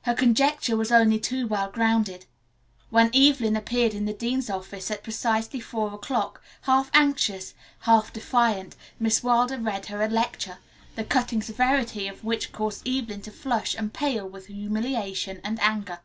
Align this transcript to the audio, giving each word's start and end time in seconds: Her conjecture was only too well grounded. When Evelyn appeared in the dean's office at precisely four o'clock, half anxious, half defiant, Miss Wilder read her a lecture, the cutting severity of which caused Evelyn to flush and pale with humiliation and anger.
Her 0.00 0.14
conjecture 0.14 0.76
was 0.76 0.90
only 0.90 1.20
too 1.20 1.46
well 1.46 1.70
grounded. 1.70 2.26
When 2.90 3.14
Evelyn 3.14 3.54
appeared 3.54 3.94
in 3.94 4.06
the 4.06 4.12
dean's 4.12 4.50
office 4.50 4.90
at 4.90 5.04
precisely 5.04 5.60
four 5.60 5.94
o'clock, 5.94 6.42
half 6.62 6.90
anxious, 6.92 7.54
half 7.82 8.12
defiant, 8.12 8.74
Miss 8.98 9.22
Wilder 9.22 9.58
read 9.58 9.86
her 9.86 10.02
a 10.02 10.08
lecture, 10.08 10.58
the 10.96 11.04
cutting 11.04 11.42
severity 11.42 12.08
of 12.08 12.24
which 12.24 12.50
caused 12.50 12.88
Evelyn 12.88 13.22
to 13.22 13.30
flush 13.30 13.76
and 13.76 13.94
pale 13.94 14.28
with 14.28 14.48
humiliation 14.48 15.40
and 15.44 15.60
anger. 15.60 16.00